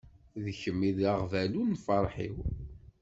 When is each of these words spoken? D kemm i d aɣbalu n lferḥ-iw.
D 0.43 0.45
kemm 0.59 0.79
i 0.89 0.91
d 0.97 0.99
aɣbalu 1.11 1.61
n 1.65 1.71
lferḥ-iw. 1.79 2.37